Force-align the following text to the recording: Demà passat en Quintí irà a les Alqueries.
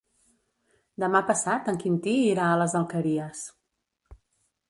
Demà 1.03 1.21
passat 1.27 1.69
en 1.73 1.77
Quintí 1.83 2.15
irà 2.29 2.47
a 2.53 2.57
les 2.63 2.75
Alqueries. 2.81 3.43